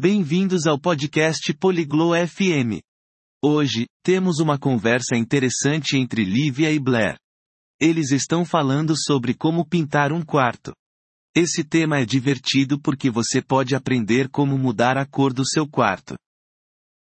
[0.00, 2.80] Bem-vindos ao podcast Poliglo FM.
[3.42, 7.18] Hoje, temos uma conversa interessante entre Lívia e Blair.
[7.80, 10.72] Eles estão falando sobre como pintar um quarto.
[11.34, 16.14] Esse tema é divertido porque você pode aprender como mudar a cor do seu quarto.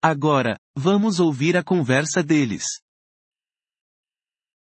[0.01, 2.63] Agora, vamos ouvir a conversa deles.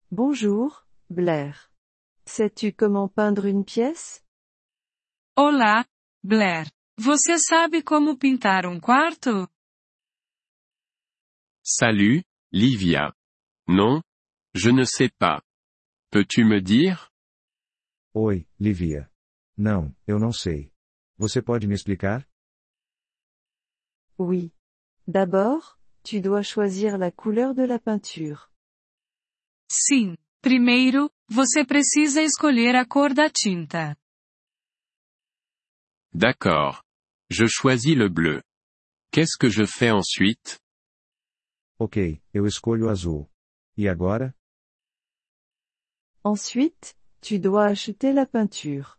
[0.09, 0.71] Bonjour,
[1.11, 1.59] Blair.
[2.25, 4.23] Sais-tu comment peindre une pièce
[5.37, 5.85] Olá,
[6.23, 6.71] Blair.
[7.05, 9.49] Você sabe como pintar um quarto?
[11.61, 13.13] Salut, Livia.
[13.67, 14.01] Non,
[14.55, 15.43] je ne sais pas.
[16.13, 17.11] Peux-tu me dire
[18.15, 19.11] Oi, Livia.
[19.59, 20.73] Não, eu não sei.
[21.19, 22.25] Você pode me explicar?
[24.17, 24.53] Oui.
[25.05, 28.49] D'abord, tu dois choisir la couleur de la peinture.
[29.69, 30.17] Sim.
[30.41, 33.97] Primeiro, você precisa escolher a cor da tinta.
[36.15, 36.81] D'accord.
[37.33, 38.43] Je choisis le bleu.
[39.11, 40.61] Qu'est-ce que je fais ensuite?
[41.79, 43.27] Ok, eu escolho o azul.
[43.75, 44.35] E agora?
[46.23, 48.99] Ensuite, tu dois acheter la peinture.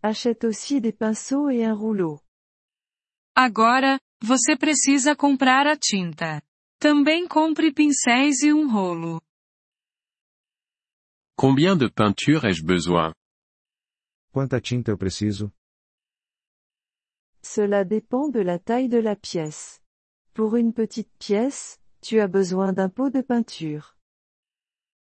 [0.00, 2.20] Achète aussi des pinceaux et un rouleau.
[3.34, 6.40] Agora, você precisa comprar a tinta.
[6.78, 9.20] Também compre pincéis e um rolo.
[11.36, 13.12] Combien de peinture ai-je besoin?
[14.30, 15.52] Quanta tinta eu preciso?
[17.44, 19.80] Cela dépend de la taille de la pièce.
[20.32, 23.96] Pour une petite pièce, tu as besoin d'un pot de peinture.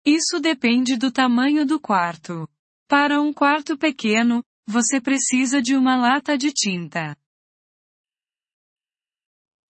[0.06, 2.48] Isso depende do tamanho do quarto.
[2.88, 7.18] Para um quarto pequeno, você precisa de uma lata de tinta.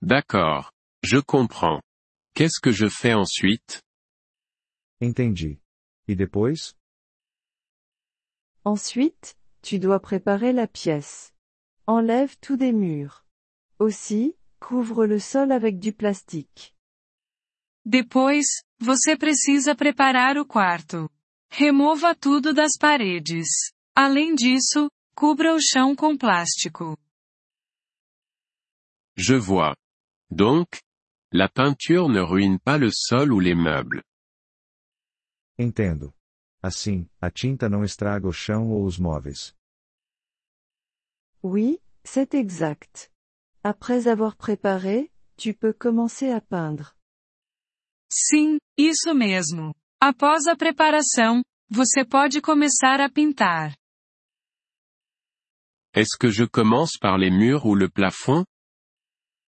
[0.02, 0.72] D'accord.
[1.04, 1.82] Je comprends.
[2.36, 3.82] Qu'est-ce que je fais ensuite?
[5.02, 5.60] Entendi.
[6.08, 6.76] E depois?
[8.64, 11.34] Ensuite, tu dois préparer la pièce.
[11.88, 13.26] Enlève tout des murs.
[13.80, 16.76] Aussi, couvre le sol avec du plastique.
[17.86, 18.44] Depois,
[18.80, 21.10] você precisa preparar o quarto.
[21.50, 23.48] Remova tudo das paredes.
[23.95, 26.98] Além disso, cubra o chão com plástico.
[29.16, 29.73] Je vois.
[30.30, 30.67] Donc,
[31.32, 34.04] la peinture ne ruine pas le sol ou les meubles.
[35.58, 36.14] Entendo.
[36.61, 39.56] Assim, a tinta não estraga o chão ou os móveis.
[41.42, 43.12] Oui, c'est exact.
[43.64, 46.95] Après avoir préparé, tu peux commencer à peindre.
[48.10, 49.73] Sim, isso mesmo.
[50.02, 53.76] Após a preparação, você pode começar a pintar.
[55.94, 58.46] Est-ce que je commence par les murs ou le plafond?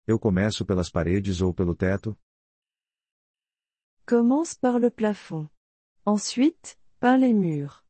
[0.06, 2.17] Eu começo pelas paredes ou pelo teto?
[4.06, 5.47] Commence par le plafond.
[6.06, 7.85] Ensuite, peins les murs.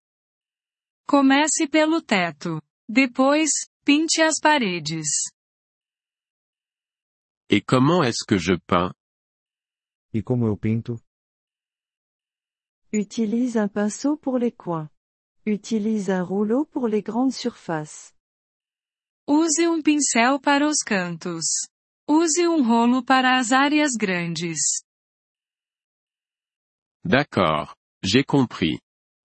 [1.07, 2.61] Comece pelo teto.
[2.87, 5.31] Depois, pinte as paredes.
[7.49, 8.93] Et comment est-ce que je peins
[10.13, 10.99] E como eu pinto?
[12.93, 14.89] Utilise un pinceau pour les coins.
[15.45, 18.13] Utilise un rouleau pour les grandes surfaces.
[19.27, 21.67] Use um pincel para os cantos.
[22.07, 24.83] Use um rolo para as áreas grandes.
[27.03, 27.75] D'accord.
[28.03, 28.79] J'ai compris.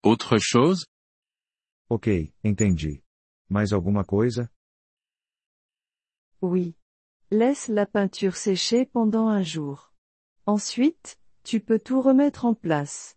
[0.03, 0.87] Autre chose
[1.91, 3.03] Ok, entendi.
[3.49, 4.51] Mais alguma coisa?
[6.41, 6.77] Oui.
[7.31, 9.93] Laisse la peinture sécher pendant un jour.
[10.47, 13.17] Ensuite, tu peux tout remettre en place.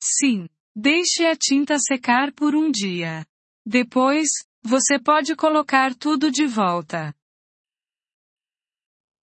[0.00, 0.48] Sim.
[0.76, 3.24] Deixe a tinta secar por um dia.
[3.64, 4.28] Depois,
[4.62, 7.14] você pode colocar tudo de volta.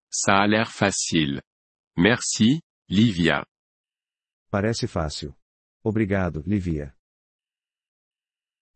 [0.09, 1.41] Ça a l'air facile.
[1.97, 3.45] Merci, Livia.
[4.49, 5.33] Parece fácil.
[5.83, 6.95] Obrigado, Livia.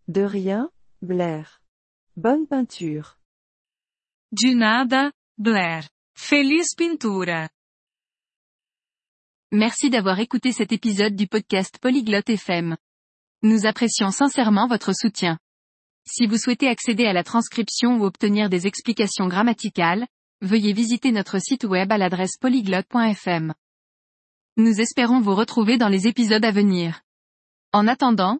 [0.07, 0.69] De rien,
[1.01, 1.61] Blair.
[2.15, 3.17] Bonne peinture.
[4.31, 5.87] De nada, Blair.
[6.15, 7.49] Feliz pintura.
[9.51, 12.77] Merci d'avoir écouté cet épisode du podcast Polyglotte FM.
[13.43, 15.37] Nous apprécions sincèrement votre soutien.
[16.07, 20.07] Si vous souhaitez accéder à la transcription ou obtenir des explications grammaticales,
[20.41, 23.53] veuillez visiter notre site web à l'adresse polyglotte.fm.
[24.57, 27.01] Nous espérons vous retrouver dans les épisodes à venir.
[27.73, 28.39] En attendant,